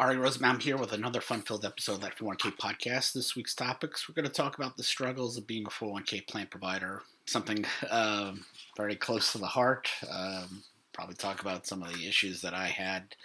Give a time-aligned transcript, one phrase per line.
[0.00, 3.12] Ary Rosenbaum here with another fun-filled episode of that 401k podcast.
[3.12, 6.46] This week's topics, we're going to talk about the struggles of being a 401k plan
[6.48, 8.44] provider, something um,
[8.76, 9.88] very close to the heart.
[10.08, 13.16] Um, probably talk about some of the issues that I had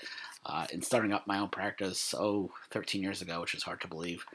[0.47, 3.87] uh, in starting up my own practice, oh, 13 years ago, which is hard to
[3.87, 4.25] believe.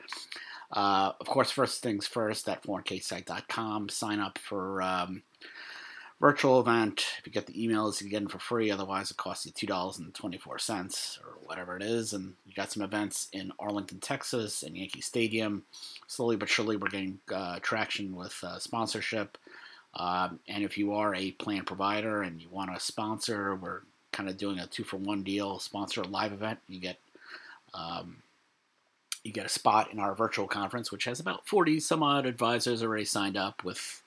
[0.70, 5.24] Uh, of course, first things first, that 401ksite.com, sign up for um,
[6.20, 7.04] virtual event.
[7.18, 8.70] If you get the emails, you get them for free.
[8.70, 12.12] Otherwise, it costs you two dollars and twenty four cents or whatever it is.
[12.12, 15.64] And you got some events in Arlington, Texas, and Yankee Stadium.
[16.06, 19.38] Slowly but surely, we're getting uh, traction with uh, sponsorship.
[19.94, 23.80] Um, and if you are a plan provider and you want to sponsor, we're
[24.12, 25.58] kind of doing a two for one deal.
[25.58, 26.98] Sponsor a live event, you get.
[27.74, 28.22] Um,
[29.24, 32.82] you get a spot in our virtual conference, which has about 40 some odd advisors
[32.82, 34.02] already signed up with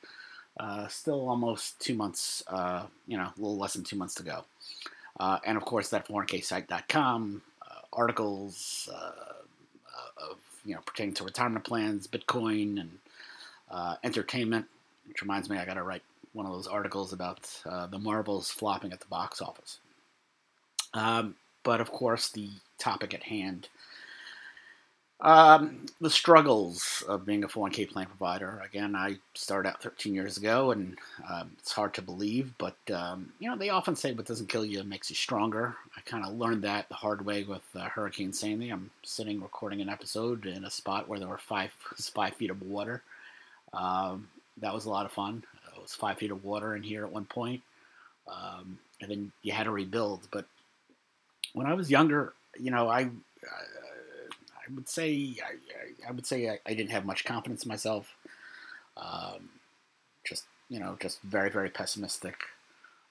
[0.60, 4.24] uh, still almost two months, uh, you know, a little less than two months to
[4.24, 4.44] go.
[5.20, 11.24] Uh, and of course, that 401ksite.com, uh, articles uh, uh, of, you know, pertaining to
[11.24, 12.92] retirement plans, Bitcoin, and
[14.04, 14.66] entertainment,
[15.08, 18.92] which reminds me, I got to write one of those articles about the Marvels flopping
[18.92, 19.80] at the box office.
[20.94, 23.70] Um, but of course, the topic at hand
[25.22, 28.62] um, the struggles of being a 401k plan provider.
[28.66, 30.98] Again, I started out 13 years ago, and
[31.30, 34.66] um, it's hard to believe, but um, you know they often say what doesn't kill
[34.66, 35.76] you makes you stronger.
[35.96, 38.72] I kind of learned that the hard way with uh, Hurricane Sandy.
[38.72, 42.62] I'm sitting recording an episode in a spot where there were five five feet of
[42.64, 43.04] water.
[43.74, 44.28] Um,
[44.58, 45.44] that was a lot of fun.
[45.76, 47.62] It was five feet of water in here at one point,
[48.28, 50.28] um, and then you had to rebuild.
[50.32, 50.46] But
[51.54, 53.10] when I was younger, you know, I, I
[54.68, 58.16] I would say I, I would say I, I, didn't have much confidence in myself.
[58.98, 59.50] Um,
[60.24, 62.36] just you know, just very very pessimistic.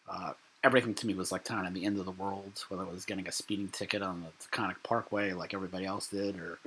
[0.08, 2.64] Uh, everything to me was like kind of the end of the world.
[2.68, 6.38] Whether it was getting a speeding ticket on the Taconic Parkway like everybody else did,
[6.38, 6.58] or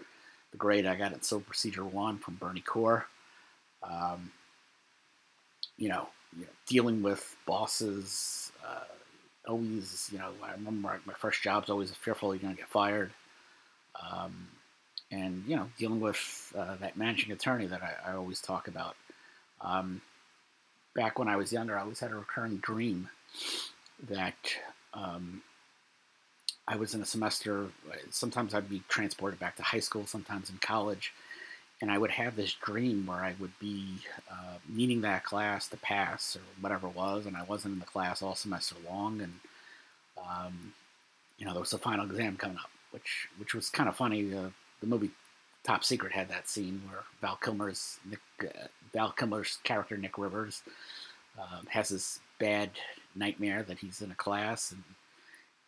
[0.52, 3.03] the grade I got at Civil Procedure One from Bernie Corr.
[3.81, 4.31] Um,
[5.78, 8.52] you know, you know, dealing with bosses.
[8.66, 8.84] Uh,
[9.47, 13.12] always, you know, I remember my first job's always fearful you're going to get fired.
[14.02, 14.47] Um,
[15.13, 18.96] and you know dealing with uh, that managing attorney that I, I always talk about.
[19.62, 20.01] Um,
[20.96, 23.09] back when I was younger, I always had a recurring dream
[24.09, 24.56] that
[24.94, 25.41] um,
[26.68, 27.68] I was in a semester.
[28.09, 31.13] Sometimes I'd be transported back to high school, sometimes in college,
[31.81, 34.00] and I would have this dream where I would be
[34.31, 37.85] uh, needing that class to pass or whatever it was, and I wasn't in the
[37.85, 39.34] class all semester long, and
[40.18, 40.73] um,
[41.38, 44.34] you know there was a final exam coming up, which which was kind of funny.
[44.34, 44.50] Uh,
[44.84, 45.12] the movie
[45.64, 50.62] Top Secret had that scene where Val Kilmer's Nick, uh, Val Kilmer's character Nick Rivers
[51.40, 52.72] um, has this bad
[53.16, 54.84] nightmare that he's in a class and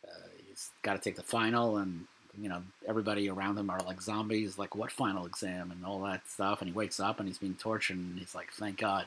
[0.05, 2.05] uh, he's got to take the final and
[2.37, 5.71] you know everybody around him are like zombies like what final exam?
[5.71, 6.59] and all that stuff.
[6.59, 9.05] And he wakes up and he's being tortured and he's like thank god.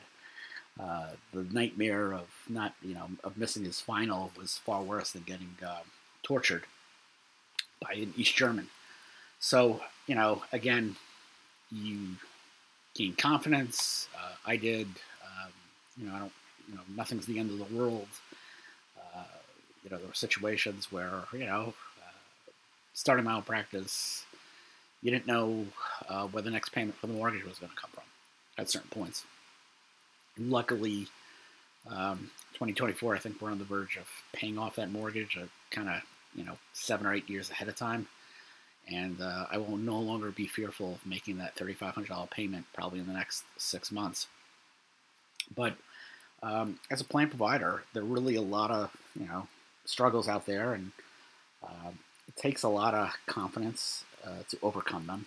[0.79, 5.21] Uh, the nightmare of not you know of missing his final was far worse than
[5.21, 5.81] getting uh,
[6.23, 6.63] tortured
[7.79, 8.69] by an east german.
[9.39, 10.95] So, you know, again,
[11.71, 12.15] you
[12.95, 14.07] gain confidence.
[14.17, 14.87] Uh, I did.
[14.87, 15.51] Um,
[15.97, 16.31] you know, I don't.
[16.67, 18.07] You know, nothing's the end of the world.
[18.97, 19.23] Uh,
[19.83, 22.51] you know, there were situations where you know, uh,
[22.93, 24.25] starting my own practice,
[25.03, 25.67] you didn't know
[26.09, 28.03] uh, where the next payment for the mortgage was going to come from
[28.57, 29.25] at certain points.
[30.39, 31.07] luckily,
[31.87, 35.37] um, 2024, I think we're on the verge of paying off that mortgage,
[35.69, 36.01] kind of
[36.33, 38.07] you know seven or eight years ahead of time
[38.91, 43.07] and uh, I will no longer be fearful of making that $3,500 payment probably in
[43.07, 44.27] the next six months.
[45.55, 45.75] But
[46.41, 49.47] um, as a plan provider, there are really a lot of you know
[49.85, 50.91] struggles out there, and
[51.63, 51.91] uh,
[52.27, 55.25] it takes a lot of confidence uh, to overcome them.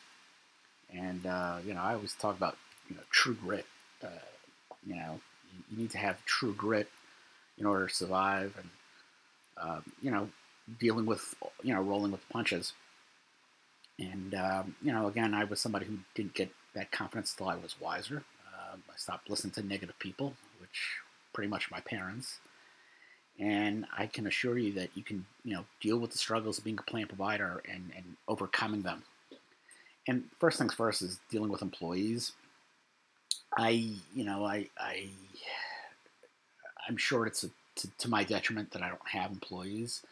[0.92, 2.56] And uh, you know, I always talk about
[2.88, 3.66] you know true grit.
[4.02, 4.08] Uh,
[4.86, 5.20] you know,
[5.70, 6.88] you need to have true grit
[7.58, 8.70] in order to survive, and
[9.58, 10.28] um, you know,
[10.80, 12.72] dealing with you know rolling with punches.
[13.98, 17.56] And, um, you know, again, I was somebody who didn't get that confidence until I
[17.56, 18.24] was wiser.
[18.46, 20.98] Uh, I stopped listening to negative people, which
[21.32, 22.38] pretty much my parents.
[23.38, 26.64] And I can assure you that you can, you know, deal with the struggles of
[26.64, 29.04] being a plan provider and, and overcoming them.
[30.08, 32.32] And first things first is dealing with employees.
[33.56, 33.70] I,
[34.14, 35.08] you know, I, I,
[36.88, 40.02] I'm sure it's a, to, to my detriment that I don't have employees.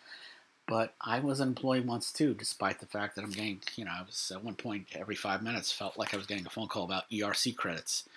[0.70, 3.90] But I was an employee once too, despite the fact that I'm getting, you know,
[3.90, 6.68] I was at one point every five minutes felt like I was getting a phone
[6.68, 8.08] call about ERC credits.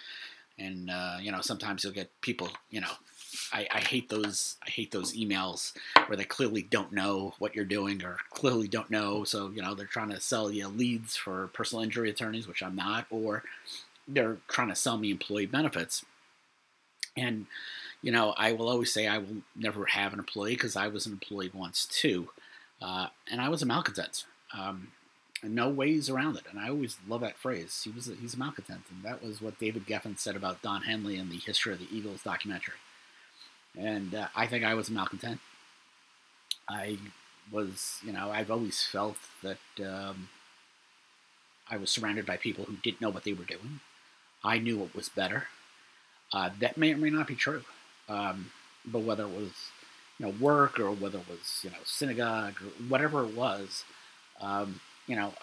[0.60, 2.92] And, uh, you know, sometimes you'll get people, you know,
[3.52, 4.58] I, I, hate those.
[4.64, 5.74] I hate those emails
[6.06, 9.24] where they clearly don't know what you're doing or clearly don't know.
[9.24, 12.76] So you know they're trying to sell you leads for personal injury attorneys, which I'm
[12.76, 13.42] not, or
[14.08, 16.06] they're trying to sell me employee benefits.
[17.18, 17.48] And
[18.04, 21.08] you know, I will always say I will never have an employee because I was
[21.08, 22.30] an employee once too,
[22.84, 24.26] uh, and I was a malcontent.
[24.56, 24.90] Um,
[25.42, 26.44] no ways around it.
[26.50, 27.82] And I always love that phrase.
[27.84, 30.84] He was a, he's a malcontent, and that was what David Geffen said about Don
[30.84, 32.76] Henley in the History of the Eagles documentary.
[33.78, 35.40] And uh, I think I was a malcontent.
[36.70, 36.98] I
[37.52, 40.30] was, you know, I've always felt that um,
[41.70, 43.80] I was surrounded by people who didn't know what they were doing.
[44.44, 45.48] I knew what was better.
[46.32, 47.64] Uh, that may or may not be true.
[48.08, 48.52] Um,
[48.86, 49.52] but whether it was,
[50.20, 53.84] you know, work or whether it was, you know, synagogue or whatever it was,
[54.42, 55.34] um, you know,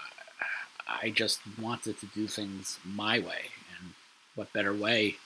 [0.89, 3.51] I just wanted to do things my way.
[3.79, 3.93] And
[4.35, 5.17] what better way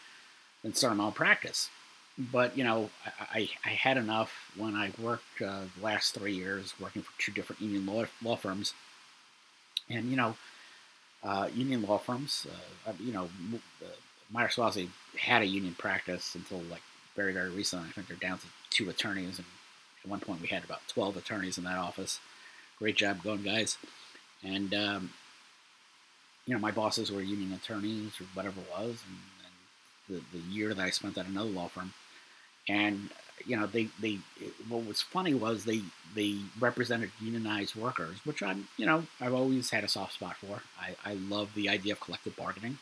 [0.62, 1.70] than start my own practice?
[2.16, 6.74] But, you know, I, I had enough when I worked uh, the last three years
[6.78, 8.72] working for two different union law, law firms.
[9.90, 10.36] And, you know,
[11.24, 12.46] uh, union law firms,
[12.86, 13.28] uh, you know,
[13.82, 13.88] uh,
[14.30, 14.88] Meyer Suozzi
[15.18, 16.82] had a union practice until like
[17.16, 17.88] very, very recently.
[17.88, 19.38] I think they're down to two attorneys.
[19.38, 19.46] And
[20.02, 22.20] at one point we had about 12 attorneys in that office.
[22.78, 23.76] Great job going, guys.
[24.42, 25.10] And, um,
[26.46, 29.02] you know, my bosses were union attorneys or whatever it was.
[29.06, 31.92] And, and the, the year that I spent at another law firm.
[32.68, 33.10] And,
[33.46, 34.18] you know, they, they,
[34.68, 35.82] what was funny was they,
[36.14, 40.62] they represented unionized workers, which I'm, you know, I've always had a soft spot for.
[40.80, 42.78] I, I love the idea of collective bargaining.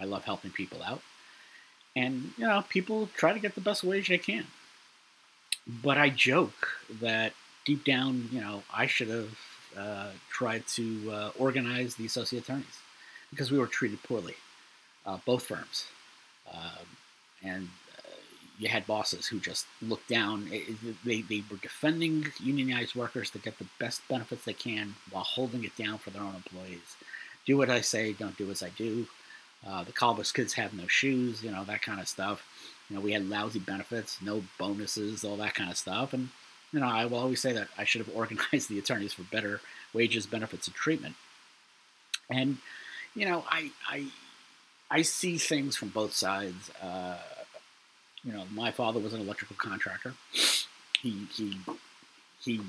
[0.00, 1.02] I love helping people out.
[1.96, 4.46] And, you know, people try to get the best wage they can.
[5.66, 6.68] But I joke
[7.00, 7.32] that
[7.64, 9.38] deep down, you know, I should have
[9.76, 12.78] uh, tried to uh, organize the associate attorneys
[13.30, 14.34] because we were treated poorly,
[15.06, 15.86] uh, both firms.
[16.52, 16.86] Um,
[17.42, 18.16] and uh,
[18.58, 20.50] you had bosses who just looked down.
[21.04, 25.64] They, they were defending unionized workers to get the best benefits they can while holding
[25.64, 26.96] it down for their own employees.
[27.46, 29.06] Do what I say, don't do as I do.
[29.66, 32.46] Uh, the Calvus kids have no shoes, you know, that kind of stuff.
[32.88, 36.12] You know, we had lousy benefits, no bonuses, all that kind of stuff.
[36.12, 36.30] And
[36.72, 39.60] you know, I will always say that I should have organized the attorneys for better
[39.92, 41.16] wages, benefits, and treatment.
[42.30, 42.58] And
[43.14, 44.06] you know, I I
[44.90, 46.70] I see things from both sides.
[46.82, 47.18] Uh,
[48.24, 50.14] you know, my father was an electrical contractor.
[51.00, 51.58] He he
[52.40, 52.60] he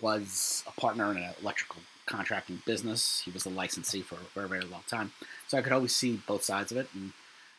[0.00, 3.22] was a partner in an electrical contracting business.
[3.24, 5.12] He was a licensee for a very very long time,
[5.46, 6.88] so I could always see both sides of it.
[6.94, 7.12] And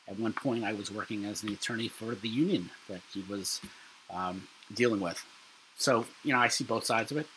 [0.07, 3.62] at one point, I was working as an attorney for the union that he was
[4.10, 5.24] um, dealing with.
[5.78, 7.28] So you know, I see both sides of it,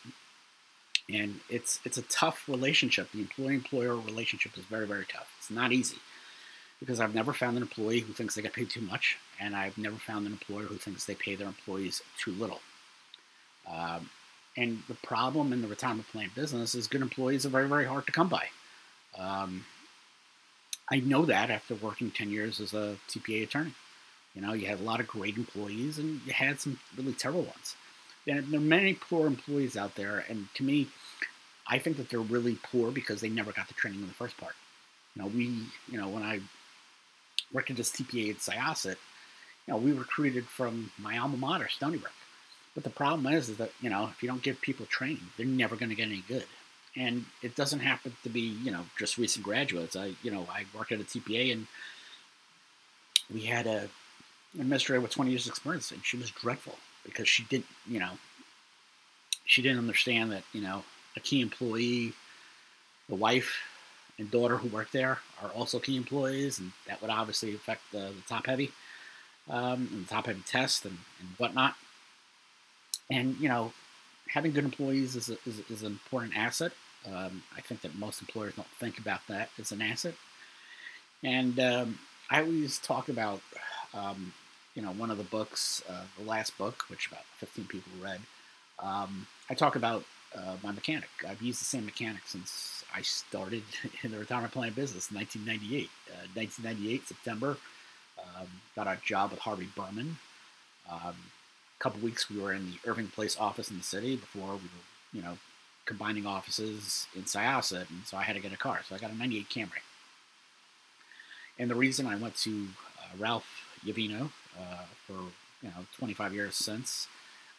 [1.09, 3.11] and it's it's a tough relationship.
[3.11, 5.29] The employee-employer relationship is very very tough.
[5.39, 5.97] It's not easy
[6.79, 9.77] because I've never found an employee who thinks they get paid too much, and I've
[9.77, 12.59] never found an employer who thinks they pay their employees too little.
[13.71, 14.09] Um,
[14.55, 18.05] and the problem in the retirement plan business is good employees are very very hard
[18.05, 18.47] to come by.
[19.17, 19.65] Um,
[20.89, 23.73] I know that after working 10 years as a TPA attorney.
[24.35, 27.43] You know, you had a lot of great employees and you had some really terrible
[27.43, 27.75] ones
[28.25, 30.87] there are many poor employees out there, and to me,
[31.67, 34.37] I think that they're really poor because they never got the training in the first
[34.37, 34.55] part.
[35.15, 35.45] You know, we,
[35.89, 36.39] you know, when I
[37.51, 38.97] worked at this TPA at Syosset,
[39.67, 42.13] you know, we recruited from my alma mater, Stony Brook.
[42.75, 45.45] But the problem is, is that you know, if you don't give people training, they're
[45.45, 46.45] never going to get any good.
[46.95, 49.95] And it doesn't happen to be, you know, just recent graduates.
[49.95, 51.67] I, you know, I worked at a TPA and
[53.33, 53.89] we had a
[54.55, 58.11] administrator with 20 years experience, and she was dreadful because she didn't, you know,
[59.45, 60.83] she didn't understand that, you know,
[61.15, 62.13] a key employee,
[63.09, 63.57] the wife
[64.17, 67.97] and daughter who work there are also key employees, and that would obviously affect the,
[67.97, 68.71] the top heavy,
[69.49, 71.75] um, and the top heavy test and, and whatnot.
[73.13, 73.73] And, you know,
[74.27, 76.71] having good employees is, a, is, is an important asset.
[77.05, 80.15] Um, I think that most employers don't think about that as an asset.
[81.21, 83.41] And um, I always talk about
[83.93, 84.33] um,
[84.75, 88.19] you know, one of the books, uh, the last book, which about 15 people read,
[88.79, 90.03] um, I talk about
[90.35, 91.09] uh, my mechanic.
[91.27, 93.63] I've used the same mechanic since I started
[94.03, 95.89] in the retirement plan business in 1998.
[96.09, 97.57] Uh, 1998, September,
[98.19, 100.17] um, got a job with Harvey Berman.
[101.83, 104.85] Couple weeks we were in the Irving Place office in the city before we were,
[105.11, 105.37] you know,
[105.85, 108.79] combining offices in Syosset, and so I had to get a car.
[108.87, 109.83] So I got a 98 Camry.
[111.59, 112.67] And the reason I went to
[112.99, 115.17] uh, Ralph Yavino uh, for
[115.61, 117.07] you know 25 years since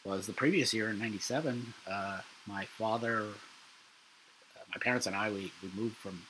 [0.04, 5.50] was the previous year in 97 uh, my father uh, my parents and i we,
[5.62, 6.22] we moved from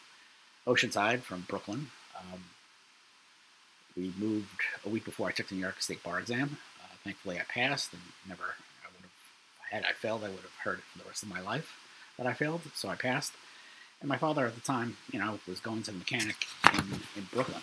[0.67, 2.45] oceanside from brooklyn um,
[3.97, 6.57] we moved a week before i took the new york state bar exam
[7.05, 8.43] thankfully, I passed and never.
[8.43, 9.11] I would have
[9.71, 11.77] had I failed, I would have heard it for the rest of my life
[12.17, 12.63] that I failed.
[12.75, 13.33] So I passed.
[14.01, 17.29] And my father at the time, you know, was going to the mechanic in, in
[17.33, 17.63] Brooklyn.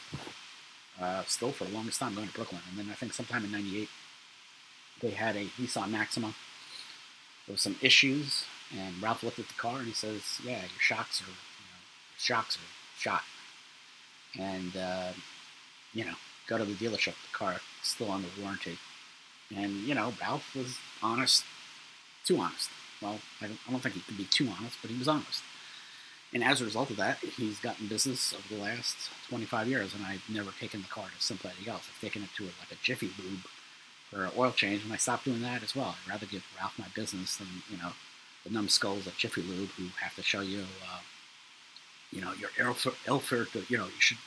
[0.99, 2.61] Uh, still for the longest time going to Brooklyn.
[2.69, 3.89] And then I think sometime in '98,
[5.01, 6.33] they had a Nissan Maxima.
[7.47, 8.45] There was some issues,
[8.77, 11.79] and Ralph looked at the car and he says, "Yeah, your shocks are, you know,
[12.17, 13.23] shocks are shot."
[14.39, 15.11] And uh,
[15.93, 16.13] you know,
[16.47, 17.15] go to the dealership.
[17.31, 18.77] The car still under warranty.
[19.55, 21.43] And you know, Ralph was honest,
[22.25, 22.69] too honest.
[23.01, 25.43] Well, I don't, I don't think he could be too honest, but he was honest.
[26.33, 28.95] And as a result of that, he's gotten business over the last
[29.27, 31.87] 25 years, and I've never taken the car to anything else.
[31.93, 33.45] I've taken it to like a Jiffy Lube
[34.09, 35.95] for an oil change, and I stopped doing that as well.
[36.05, 37.91] I'd rather give Ralph my business than, you know,
[38.45, 40.99] the numbskulls at Jiffy Lube who have to show you, uh,
[42.11, 44.17] you know, your filter, you know, you should,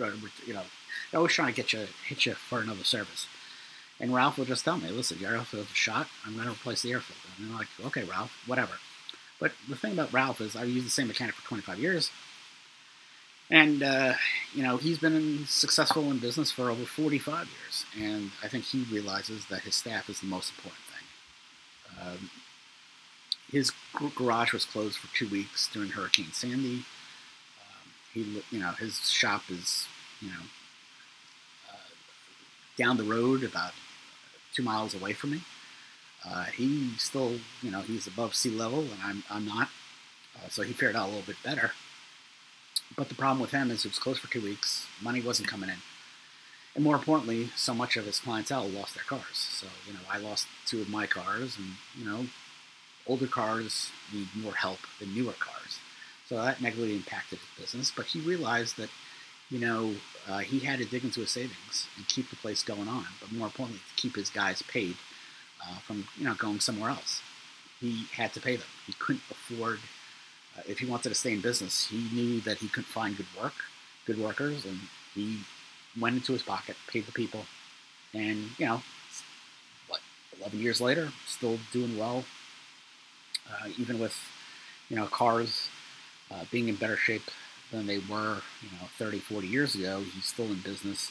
[0.00, 0.10] uh,
[0.46, 0.62] you know,
[1.10, 3.26] they're always trying to get you, hit you for another service.
[4.00, 6.82] And Ralph will just tell me, listen, your air filter's shot, I'm going to replace
[6.82, 7.28] the air filter.
[7.38, 8.72] And I'm like, okay, Ralph, whatever.
[9.38, 12.10] But the thing about Ralph is I've used the same mechanic for 25 years.
[13.50, 14.14] And, uh,
[14.54, 17.84] you know, he's been successful in business for over 45 years.
[18.00, 22.06] And I think he realizes that his staff is the most important thing.
[22.06, 22.30] Um,
[23.50, 23.70] his
[24.16, 26.84] garage was closed for two weeks during Hurricane Sandy.
[27.60, 29.86] Um, he, you know, his shop is,
[30.20, 30.42] you know,
[32.76, 33.72] down the road about
[34.54, 35.42] two miles away from me.
[36.26, 39.68] Uh, he still, you know, he's above sea level, and I'm, I'm not.
[40.36, 41.72] Uh, so he fared out a little bit better.
[42.96, 44.86] But the problem with him is it was closed for two weeks.
[45.02, 45.76] Money wasn't coming in.
[46.74, 49.22] And more importantly, so much of his clientele lost their cars.
[49.34, 52.26] So, you know, I lost two of my cars, and, you know,
[53.06, 55.78] older cars need more help than newer cars.
[56.28, 57.92] So that negatively impacted his business.
[57.94, 58.88] But he realized that,
[59.54, 59.94] you know,
[60.28, 63.06] uh, he had to dig into his savings and keep the place going on.
[63.20, 64.96] But more importantly, to keep his guys paid
[65.62, 67.22] uh, from you know going somewhere else.
[67.78, 68.66] He had to pay them.
[68.84, 69.78] He couldn't afford.
[70.58, 73.26] Uh, if he wanted to stay in business, he knew that he couldn't find good
[73.40, 73.54] work,
[74.06, 74.80] good workers, and
[75.14, 75.38] he
[76.00, 77.46] went into his pocket, paid the people,
[78.12, 78.82] and you know,
[79.86, 80.00] what,
[80.40, 82.24] 11 years later, still doing well,
[83.48, 84.18] uh, even with
[84.88, 85.68] you know cars
[86.32, 87.30] uh, being in better shape
[87.74, 90.02] than they were, you know, 30, 40 years ago.
[90.14, 91.10] He's still in business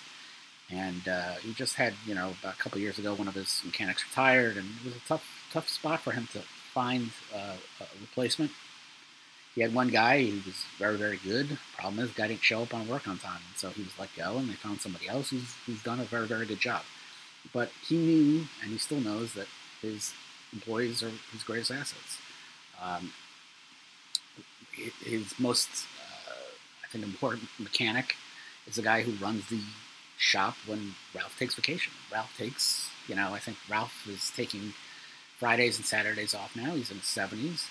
[0.69, 4.03] and uh, he just had, you know, a couple years ago, one of his mechanics
[4.09, 6.39] retired, and it was a tough, tough spot for him to
[6.73, 8.51] find uh, a replacement.
[9.55, 11.59] He had one guy, who was very, very good.
[11.77, 14.09] Problem is, guy didn't show up on work on time, and so he was let
[14.15, 16.81] go, and they found somebody else who's, who's done a very, very good job.
[17.53, 19.47] But he knew, and he still knows, that
[19.81, 20.13] his
[20.53, 22.17] employees are his greatest assets.
[22.81, 23.11] Um,
[25.05, 25.69] his most,
[26.93, 28.15] think, important mechanic
[28.67, 29.59] is the guy who runs the
[30.17, 31.93] shop when Ralph takes vacation.
[32.11, 34.73] Ralph takes, you know, I think Ralph is taking
[35.37, 36.71] Fridays and Saturdays off now.
[36.71, 37.67] He's in his 70s.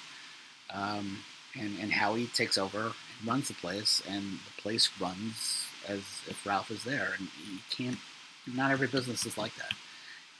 [0.70, 1.18] Um,
[1.58, 6.46] and, and Howie takes over and runs the place, and the place runs as if
[6.46, 7.10] Ralph is there.
[7.18, 7.98] And you can't,
[8.46, 9.72] not every business is like that.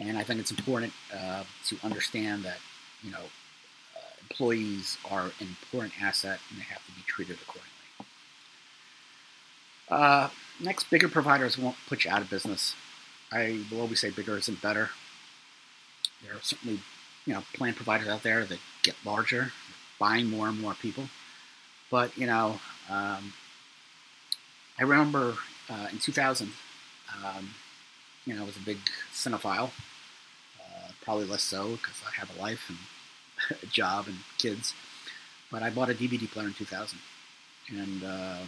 [0.00, 2.58] And I think it's important uh, to understand that,
[3.02, 7.81] you know, uh, employees are an important asset and they have to be treated accordingly.
[9.92, 12.75] Uh, next, bigger providers won't put you out of business.
[13.30, 14.88] I will always say bigger isn't better.
[16.25, 16.80] There are certainly,
[17.26, 19.52] you know, plan providers out there that get larger,
[19.99, 21.08] buying more and more people.
[21.90, 22.58] But you know,
[22.88, 23.34] um,
[24.78, 25.37] I remember
[25.68, 26.52] uh, in 2000,
[27.22, 27.50] um,
[28.25, 28.78] you know, I was a big
[29.12, 29.72] cinephile.
[30.58, 34.72] Uh, probably less so because I have a life and a job and kids.
[35.50, 36.99] But I bought a DVD player in 2000,
[37.68, 38.38] and uh,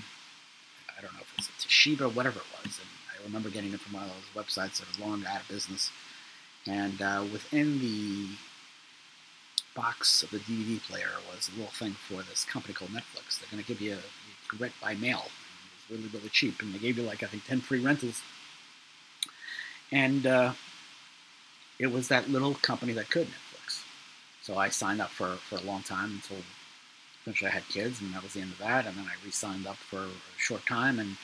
[1.05, 2.79] don't know if it's a Toshiba, whatever it was.
[2.79, 5.49] And I remember getting it from one of those websites that was long out of
[5.49, 5.91] business.
[6.67, 8.29] And uh, within the
[9.75, 13.39] box of the DVD player was a little thing for this company called Netflix.
[13.39, 15.25] They're going to give you, you rent by mail.
[15.89, 16.63] It was really, really cheap.
[16.63, 18.23] And they gave you like, I think, 10 free rentals.
[19.93, 20.53] And uh,
[21.79, 23.83] it was that little company that could, Netflix.
[24.43, 26.43] So I signed up for, for a long time until
[27.25, 28.87] eventually I had kids, and that was the end of that.
[28.87, 31.17] And then I re-signed up for a short time, and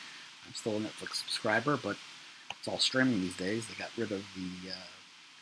[0.47, 1.97] I'm still a Netflix subscriber, but
[2.59, 3.67] it's all streaming these days.
[3.67, 4.89] They got rid of the uh,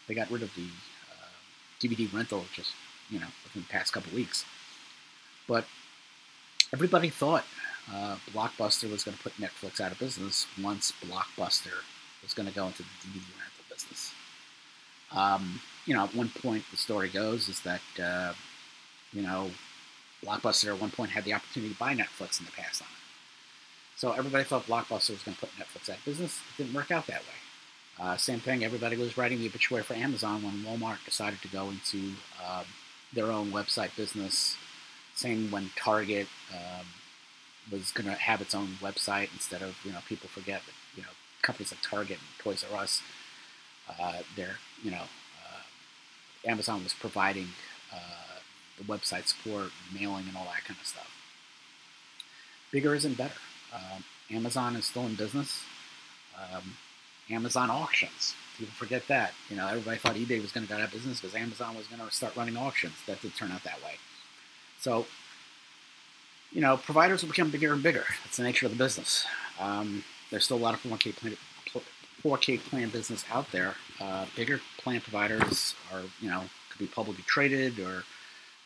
[0.06, 0.66] they got rid of the
[1.10, 1.28] uh,
[1.80, 2.72] DVD rental just
[3.08, 4.44] you know within the past couple weeks.
[5.46, 5.64] But
[6.72, 7.44] everybody thought
[7.92, 11.82] uh, Blockbuster was going to put Netflix out of business once Blockbuster
[12.22, 14.12] was going to go into the DVD rental business.
[15.12, 18.32] Um, you know, at one point the story goes is that uh,
[19.12, 19.50] you know
[20.24, 22.94] Blockbuster at one point had the opportunity to buy Netflix in the past on it.
[23.96, 26.38] So everybody thought Blockbuster was going to put Netflix out of business.
[26.38, 27.38] It didn't work out that way.
[28.00, 31.68] Uh, same thing, everybody was writing the obituary for Amazon when Walmart decided to go
[31.70, 32.12] into
[32.46, 32.64] um,
[33.12, 34.56] their own website business.
[35.16, 36.86] Same when Target um,
[37.72, 41.02] was going to have its own website instead of, you know, people forget that, you
[41.02, 41.08] know,
[41.42, 43.02] companies like Target and Toys R Us,
[43.88, 45.02] uh, they're, you know,
[45.44, 47.48] uh, Amazon was providing
[47.92, 48.27] uh,
[48.78, 51.10] the website support, mailing, and all that kind of stuff.
[52.70, 53.40] Bigger isn't better.
[53.74, 55.62] Um, Amazon is still in business.
[56.36, 56.76] Um,
[57.30, 58.34] Amazon auctions.
[58.56, 59.32] People forget that.
[59.50, 61.86] You know, everybody thought eBay was going to go out of business because Amazon was
[61.86, 62.94] going to start running auctions.
[63.06, 63.94] That did turn out that way.
[64.80, 65.06] So,
[66.52, 68.04] you know, providers will become bigger and bigger.
[68.24, 69.26] That's the nature of the business.
[69.60, 71.36] Um, there's still a lot of 4K plan,
[72.24, 73.74] 4K plan business out there.
[74.00, 78.04] Uh, bigger plan providers are, you know, could be publicly traded or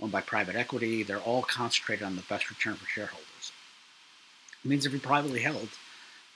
[0.03, 1.03] owned by private equity.
[1.03, 3.53] They're all concentrated on the best return for shareholders.
[4.65, 5.69] It means if you're privately held,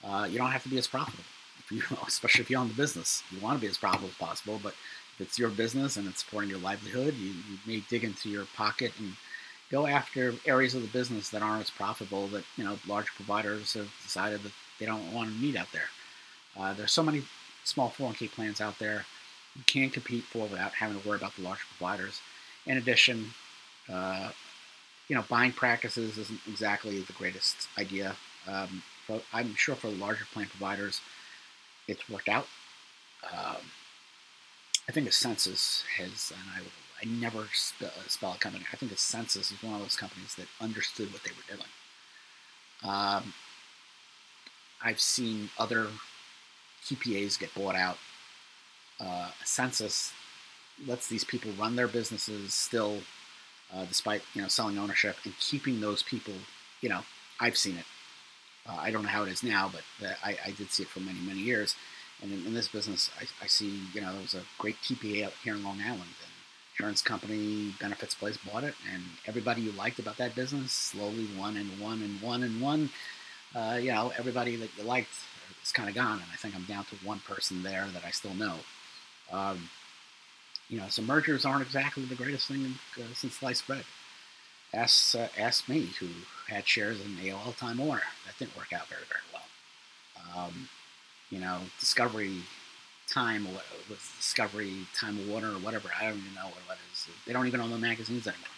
[0.04, 1.24] uh, you don't have to be as profitable.
[1.58, 4.14] If you, especially if you own the business, you want to be as profitable as
[4.14, 4.60] possible.
[4.62, 4.74] But
[5.14, 8.46] if it's your business and it's supporting your livelihood, you, you may dig into your
[8.56, 9.14] pocket and
[9.70, 13.74] go after areas of the business that aren't as profitable that you know large providers
[13.74, 15.88] have decided that they don't want to meet out there.
[16.56, 17.22] Uh, there's so many
[17.64, 19.04] small 401k plans out there
[19.56, 22.20] you can't compete for without having to worry about the large providers.
[22.66, 23.32] In addition,
[23.92, 24.30] uh,
[25.08, 28.16] you know, buying practices isn't exactly the greatest idea.
[28.48, 31.00] Um, but I'm sure for larger plan providers,
[31.86, 32.46] it's worked out.
[33.32, 33.56] Um,
[34.88, 36.60] I think Ascensus has, and I,
[37.02, 38.64] I never spell, a company.
[38.72, 41.68] I think Ascensus is one of those companies that understood what they were doing.
[42.84, 43.34] Um,
[44.82, 45.88] I've seen other
[46.84, 47.98] TPAs get bought out.
[49.00, 50.12] Uh, Ascensus
[50.86, 53.00] lets these people run their businesses still
[53.74, 56.34] uh, despite you know selling ownership and keeping those people.
[56.80, 57.00] You know,
[57.40, 57.84] I've seen it.
[58.68, 61.00] Uh, I don't know how it is now, but I, I, did see it for
[61.00, 61.76] many many years.
[62.22, 65.26] And in, in this business, I, I, see you know there was a great TPA
[65.26, 66.32] out here in Long Island, and
[66.72, 71.56] insurance company benefits place bought it, and everybody you liked about that business slowly one
[71.56, 72.90] and one and one and one.
[73.54, 75.10] Uh, you know, everybody that you liked
[75.62, 78.10] is kind of gone, and I think I'm down to one person there that I
[78.10, 78.56] still know.
[79.32, 79.68] Um,
[80.68, 83.84] you know, so mergers aren't exactly the greatest thing uh, since sliced bread.
[84.74, 86.08] Ask, uh, ask me, who
[86.48, 88.02] had shares in AOL Time Warner.
[88.26, 90.46] That didn't work out very, very well.
[90.46, 90.68] Um,
[91.30, 92.42] you know, Discovery
[93.08, 93.46] Time,
[93.88, 95.88] was Discovery Time Warner or whatever.
[95.98, 97.06] I don't even know what it is.
[97.26, 98.48] They don't even own the magazines anymore.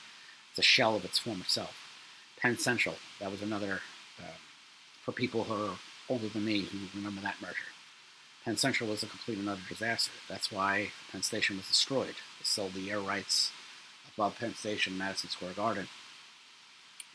[0.51, 1.77] It's a shell of its former self.
[2.40, 3.81] Penn Central, that was another,
[4.18, 4.37] uh,
[5.03, 5.77] for people who are
[6.09, 7.57] older than me who remember that merger.
[8.49, 10.11] Penn Central was a complete and utter disaster.
[10.27, 12.15] That's why Penn Station was destroyed.
[12.39, 13.53] They sold the air rights
[14.15, 15.87] above Penn Station, Madison Square Garden.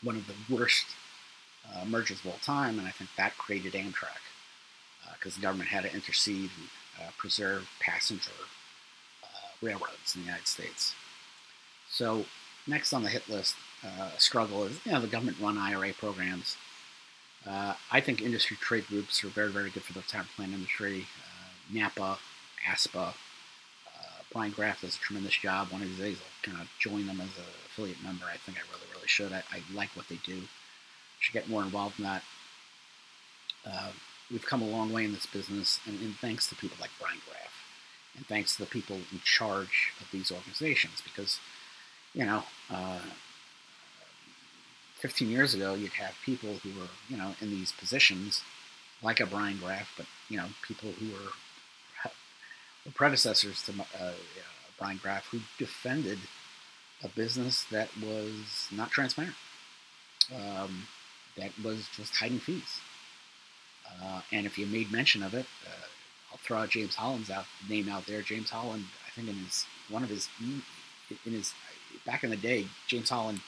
[0.00, 0.86] One of the worst
[1.68, 4.22] uh, mergers of all time, and I think that created Amtrak
[5.18, 8.30] because uh, the government had to intercede and uh, preserve passenger
[9.24, 9.26] uh,
[9.60, 10.94] railroads in the United States.
[11.90, 12.26] So,
[12.68, 16.56] next on the hit list, uh, struggle is you know the government-run IRA programs.
[17.46, 21.06] Uh, I think industry trade groups are very, very good for the retirement plan industry.
[21.72, 22.18] NAPA,
[22.68, 23.08] ASPPA.
[23.08, 23.12] Uh,
[24.32, 25.70] Brian Graff does a tremendous job.
[25.70, 28.24] One of these days I'll kind of join them as an affiliate member.
[28.26, 29.32] I think I really, really should.
[29.32, 30.42] I, I like what they do.
[31.20, 32.22] Should get more involved in that.
[33.66, 33.90] Uh,
[34.30, 37.18] we've come a long way in this business, and, and, thanks to people like Brian
[37.26, 37.64] Graff,
[38.16, 41.38] and thanks to the people in charge of these organizations, because,
[42.12, 43.00] you know, uh,
[44.96, 48.42] 15 years ago, you'd have people who were, you know, in these positions,
[49.02, 51.30] like a Brian Graff, but, you know, people who were
[52.92, 54.12] predecessors to uh,
[54.78, 56.18] Brian Graff, who defended
[57.02, 59.34] a business that was not transparent,
[60.34, 60.86] um,
[61.36, 62.80] that was just hiding fees.
[64.02, 65.86] Uh, and if you made mention of it, uh,
[66.32, 68.22] I'll throw out James Holland's out, name out there.
[68.22, 71.54] James Holland, I think in his one of his in his
[72.04, 73.40] back in the day, James Holland,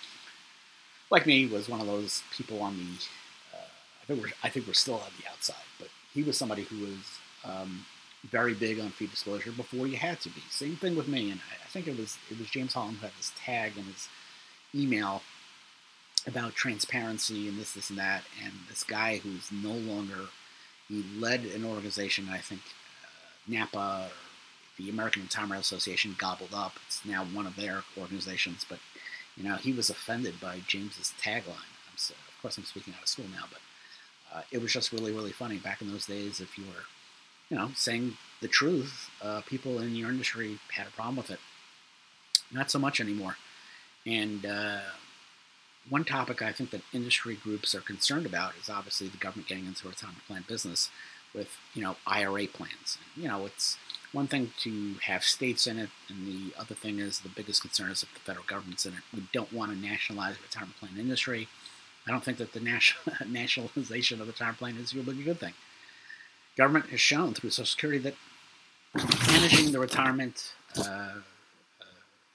[1.10, 3.56] like me, was one of those people on the.
[3.56, 3.68] Uh,
[4.02, 6.80] I think we're I think we're still on the outside, but he was somebody who
[6.80, 7.84] was um,
[8.30, 10.40] very big on fee disclosure before you had to be.
[10.50, 13.16] Same thing with me, and I think it was it was James Holland who had
[13.18, 14.08] this tag in his
[14.74, 15.22] email
[16.26, 18.24] about transparency and this, this, and that.
[18.42, 20.28] And this guy who's no longer
[20.88, 22.28] he led an organization.
[22.30, 24.08] I think uh, NAPA,
[24.78, 26.74] the American Retirement Association, gobbled up.
[26.86, 28.78] It's now one of their organizations, but
[29.36, 31.72] you know he was offended by James's tagline.
[31.96, 33.60] So, of course I'm speaking out of school now, but
[34.34, 36.40] uh, it was just really really funny back in those days.
[36.40, 36.84] If you were
[37.48, 41.40] you know, saying the truth, uh, people in your industry had a problem with it.
[42.52, 43.36] Not so much anymore.
[44.04, 44.80] And uh,
[45.88, 49.66] one topic I think that industry groups are concerned about is obviously the government getting
[49.66, 50.90] into retirement plan business,
[51.36, 52.98] with you know IRA plans.
[53.16, 53.76] You know, it's
[54.12, 57.90] one thing to have states in it, and the other thing is the biggest concern
[57.90, 59.00] is if the federal government's in it.
[59.12, 61.48] We don't want to nationalize the retirement plan industry.
[62.06, 65.40] I don't think that the national, nationalization of the retirement plan is really a good
[65.40, 65.54] thing.
[66.56, 68.14] Government has shown through Social Security that
[69.30, 71.14] managing the retirement uh, uh,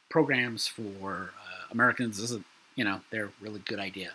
[0.10, 4.12] programs for uh, Americans isn't, you know, they're a really good idea.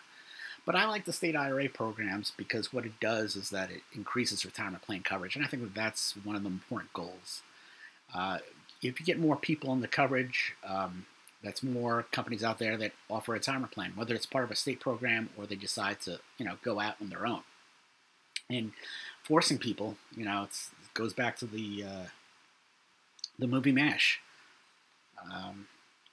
[0.65, 4.45] But I like the state IRA programs because what it does is that it increases
[4.45, 7.43] retirement plan coverage, and I think that that's one of the important goals.
[8.15, 8.39] Uh,
[8.83, 11.07] if you get more people in the coverage, um,
[11.43, 14.57] that's more companies out there that offer a retirement plan, whether it's part of a
[14.57, 17.43] state program or they decide to, you know, go out on their own.
[18.51, 18.73] And
[19.27, 22.07] forcing people, you know, it goes back to the uh,
[23.39, 24.21] the movie Mash.
[25.33, 25.67] Um,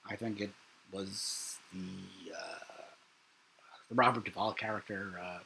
[0.09, 0.51] I think it
[0.91, 2.83] was the uh,
[3.89, 5.39] the Robert Duvall character, uh,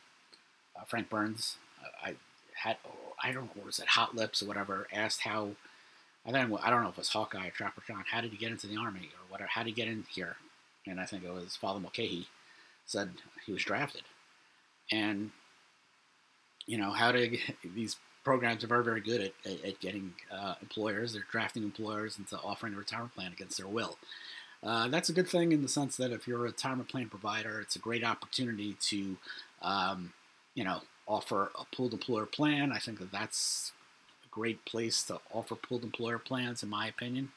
[0.80, 1.58] uh, Frank Burns.
[1.84, 2.16] Uh, I
[2.56, 2.78] had,
[3.22, 4.88] I don't know, was it Hot Lips or whatever?
[4.94, 5.50] Asked how,
[6.26, 8.04] I don't, I don't know if it was Hawkeye or Trapper John.
[8.10, 9.50] How did he get into the army or whatever?
[9.54, 10.38] How did he get in here?
[10.88, 12.28] And I think it was Father Mulcahy
[12.86, 13.10] said
[13.46, 14.04] he was drafted.
[14.92, 15.32] And
[16.68, 17.38] you know how to
[17.76, 21.14] these programs are very very good at, at, at getting uh, employers.
[21.14, 23.98] They're drafting employers into offering a retirement plan against their will.
[24.64, 27.62] Uh, that's a good thing in the sense that if you're a retirement plan provider,
[27.62, 29.16] it's a great opportunity to,
[29.62, 30.14] um,
[30.56, 32.72] you know, offer a pooled employer plan.
[32.72, 33.72] I think that that's
[34.26, 37.30] a great place to offer pooled employer plans, in my opinion.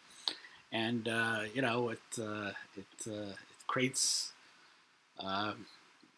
[0.73, 4.33] And uh, you know, it uh, it, uh, it creates
[5.19, 5.53] uh,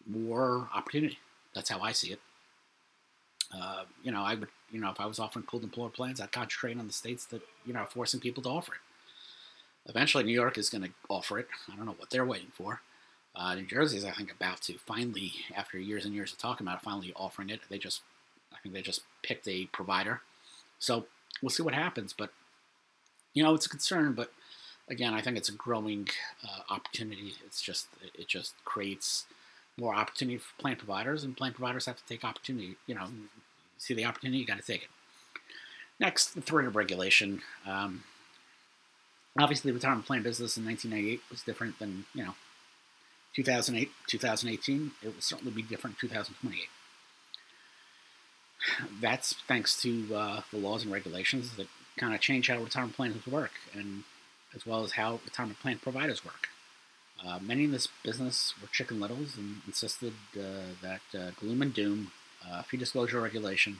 [0.07, 1.19] more opportunity.
[1.53, 2.19] That's how I see it.
[3.55, 6.31] Uh, you know, I would, you know, if I was offering pooled employer plans, I'd
[6.31, 8.79] concentrate on the states that you know are forcing people to offer it.
[9.89, 11.47] Eventually, New York is going to offer it.
[11.71, 12.81] I don't know what they're waiting for.
[13.35, 16.65] Uh, New Jersey is, I think, about to finally, after years and years of talking
[16.65, 17.61] about it, finally offering it.
[17.69, 18.01] They just,
[18.53, 20.21] I think they just picked a provider.
[20.79, 21.05] So
[21.41, 22.13] we'll see what happens.
[22.13, 22.31] But,
[23.33, 24.13] you know, it's a concern.
[24.13, 24.31] But
[24.87, 26.07] again, I think it's a growing
[26.43, 27.33] uh, opportunity.
[27.45, 27.87] It's just,
[28.17, 29.25] it just creates
[29.77, 32.75] more opportunity for plan providers, and plan providers have to take opportunity.
[32.85, 33.07] You know,
[33.83, 34.89] see the opportunity, you got to take it.
[35.99, 37.41] Next, the threat of regulation.
[37.67, 38.03] Um,
[39.39, 42.35] obviously the retirement plan business in 1998 was different than you know
[43.35, 46.69] 2008 2018 it will certainly be different in 2028
[49.01, 51.67] that's thanks to uh, the laws and regulations that
[51.97, 54.03] kind of change how retirement plans work and
[54.55, 56.49] as well as how retirement plan providers work
[57.25, 61.73] uh, many in this business were chicken littles and insisted uh, that uh, gloom and
[61.73, 62.11] doom
[62.63, 63.77] fee disclosure regulation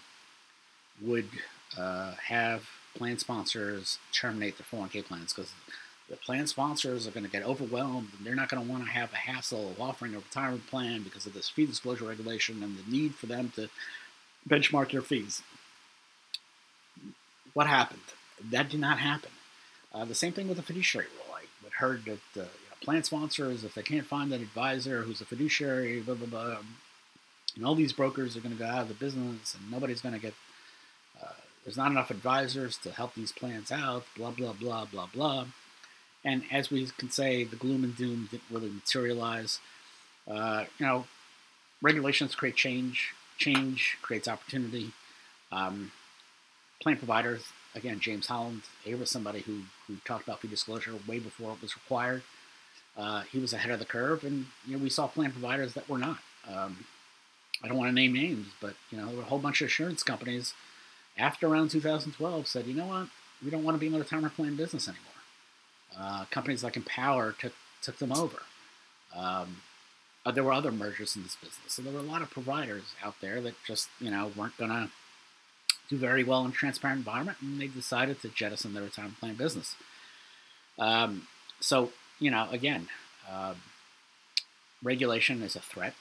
[1.01, 1.29] would
[1.77, 5.51] uh, have plan sponsors terminate their 401k plans because
[6.09, 8.89] the plan sponsors are going to get overwhelmed and they're not going to want to
[8.89, 12.77] have a hassle of offering a retirement plan because of this fee disclosure regulation and
[12.77, 13.69] the need for them to
[14.47, 15.41] benchmark their fees.
[17.53, 18.01] What happened?
[18.51, 19.31] That did not happen.
[19.93, 21.35] Uh, the same thing with the fiduciary rule.
[21.35, 21.43] I
[21.79, 25.25] heard that uh, you know, plan sponsors, if they can't find an advisor who's a
[25.25, 26.57] fiduciary, blah, blah, blah,
[27.55, 30.15] and all these brokers are going to go out of the business and nobody's going
[30.15, 30.33] to get
[31.21, 35.45] uh, there's not enough advisors to help these plans out, blah, blah, blah, blah, blah.
[36.25, 39.59] And as we can say, the gloom and doom didn't really materialize.
[40.27, 41.05] Uh, you know,
[41.81, 44.91] regulations create change, change creates opportunity.
[45.51, 45.91] Um,
[46.81, 47.43] plan providers,
[47.75, 51.61] again, James Holland, he was somebody who, who talked about fee disclosure way before it
[51.61, 52.23] was required.
[52.95, 55.89] Uh, he was ahead of the curve, and you know we saw plan providers that
[55.89, 56.19] were not.
[56.47, 56.85] Um,
[57.63, 59.65] I don't want to name names, but you know there were a whole bunch of
[59.65, 60.53] insurance companies
[61.17, 63.07] after around 2012 said, you know what,
[63.43, 65.05] we don't want to be in the retirement plan business anymore.
[65.97, 68.37] Uh, companies like Empower took, took them over.
[69.15, 69.57] Um,
[70.25, 71.59] uh, there were other mergers in this business.
[71.67, 74.71] So there were a lot of providers out there that just, you know, weren't going
[74.71, 74.89] to
[75.89, 79.35] do very well in a transparent environment, and they decided to jettison their retirement plan
[79.35, 79.75] business.
[80.79, 81.27] Um,
[81.59, 82.87] so, you know, again,
[83.29, 83.53] uh,
[84.81, 85.93] regulation is a threat,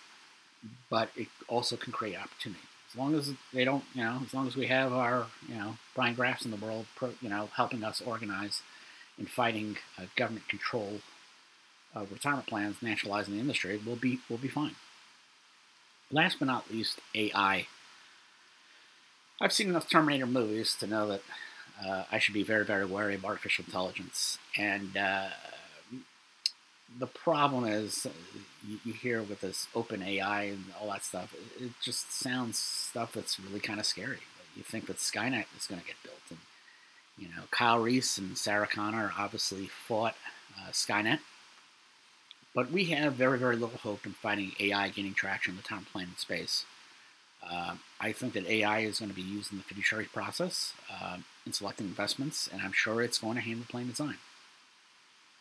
[0.90, 4.46] but it also can create opportunity as long as they don't, you know, as long
[4.46, 6.86] as we have our, you know, Brian Grafs in the world,
[7.20, 8.62] you know, helping us organize
[9.18, 11.00] and fighting uh, government control
[11.94, 14.74] of retirement plans, nationalizing the industry, we'll be we'll be fine.
[16.10, 17.66] Last but not least, AI.
[19.40, 21.22] I've seen enough Terminator movies to know that
[21.84, 24.38] uh, I should be very, very wary of artificial intelligence.
[24.56, 25.30] And uh,
[26.98, 28.10] the problem is, uh,
[28.66, 33.12] you, you, hear with this OpenAI and all that stuff, it, it just sounds stuff
[33.12, 34.18] that's really kind of scary.
[34.56, 36.38] You think that Skynet is going to get built, and
[37.18, 40.14] you know Kyle Reese and Sarah Connor obviously fought
[40.58, 41.20] uh, Skynet,
[42.54, 45.86] but we have very very little hope in fighting AI gaining traction in the time
[45.90, 46.66] planning space.
[47.42, 51.16] Uh, I think that AI is going to be used in the fiduciary process uh,
[51.44, 54.18] in selecting investments, and I'm sure it's going to handle plane design.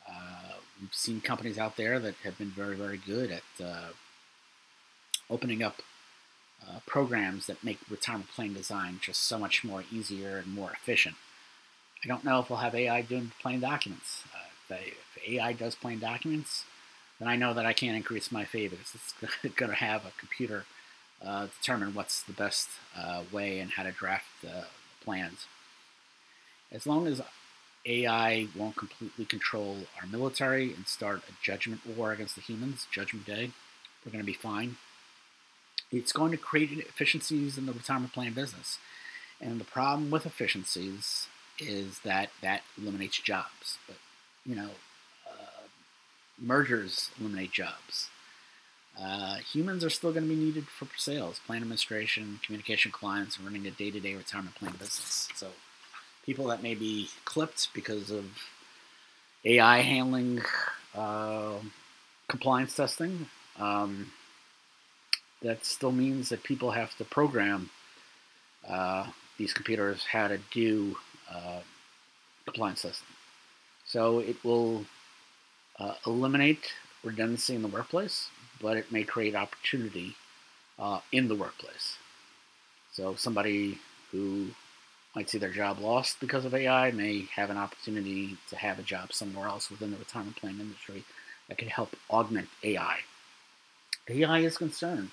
[0.09, 0.40] Uh,
[0.81, 3.89] we've seen companies out there that have been very, very good at uh,
[5.29, 5.81] opening up
[6.67, 11.15] uh, programs that make retirement plan design just so much more easier and more efficient.
[12.03, 14.23] I don't know if we'll have AI doing plan documents.
[14.33, 16.65] Uh, if, if, AI does plan documents,
[17.19, 19.13] then I know that I can't increase my because it's
[19.55, 20.65] going to have a computer
[21.23, 24.63] uh, determine what's the best uh, way and how to draft uh,
[25.03, 25.45] plans.
[26.71, 27.21] As long as
[27.85, 33.25] AI won't completely control our military and start a judgment war against the humans, Judgment
[33.25, 33.51] Day,
[34.05, 34.77] we're going to be fine.
[35.91, 38.79] It's going to create efficiencies in the retirement plan business.
[39.39, 41.27] And the problem with efficiencies
[41.59, 43.77] is that that eliminates jobs.
[43.87, 43.97] But,
[44.45, 44.69] you know,
[45.29, 45.67] uh,
[46.39, 48.09] mergers eliminate jobs.
[48.99, 53.45] Uh, humans are still going to be needed for sales, plan administration, communication clients, and
[53.45, 55.29] running a day to day retirement plan business.
[55.35, 55.47] So,
[56.25, 58.25] people that may be clipped because of
[59.45, 60.41] AI handling
[60.95, 61.53] uh,
[62.27, 63.27] compliance testing,
[63.59, 64.11] um,
[65.41, 67.69] that still means that people have to program
[68.67, 69.07] uh,
[69.37, 70.95] these computers how to do
[71.29, 71.59] uh,
[72.45, 73.07] compliance testing.
[73.85, 74.85] So it will
[75.79, 78.29] uh, eliminate redundancy in the workplace,
[78.61, 80.15] but it may create opportunity
[80.77, 81.97] uh, in the workplace.
[82.93, 83.79] So somebody
[84.11, 84.47] who
[85.15, 88.83] might see their job lost because of AI may have an opportunity to have a
[88.83, 91.03] job somewhere else within the retirement plan industry
[91.47, 92.99] that could help augment AI.
[94.09, 95.11] AI is concerned,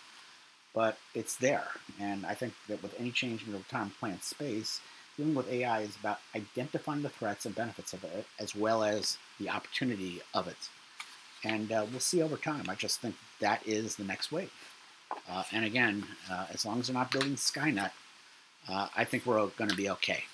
[0.74, 1.66] but it's there.
[2.00, 4.80] And I think that with any change in the retirement plan space,
[5.16, 9.18] dealing with AI is about identifying the threats and benefits of it, as well as
[9.40, 10.68] the opportunity of it.
[11.44, 12.66] And uh, we'll see over time.
[12.68, 14.52] I just think that is the next wave.
[15.28, 17.90] Uh, and again, uh, as long as they're not building Skynet,
[18.68, 20.25] uh, I think we're going to be okay.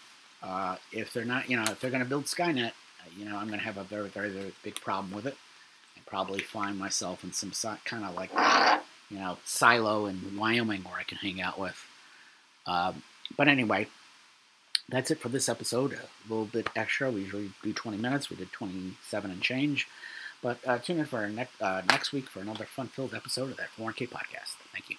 [0.42, 3.36] Uh, if they're not, you know, if they're going to build Skynet, uh, you know,
[3.36, 5.36] I'm going to have a very, very, very big problem with it,
[5.96, 7.52] and probably find myself in some
[7.84, 8.30] kind of like,
[9.10, 11.76] you know, silo in Wyoming where I can hang out with.
[12.66, 13.02] Um,
[13.36, 13.88] but anyway,
[14.88, 15.92] that's it for this episode.
[15.92, 17.10] A little bit extra.
[17.10, 18.30] We usually do 20 minutes.
[18.30, 19.88] We did 27 and change.
[20.42, 23.56] But uh, tune in for our ne- uh, next week for another fun-filled episode of
[23.56, 24.56] that 4K podcast.
[24.72, 24.96] Thank you.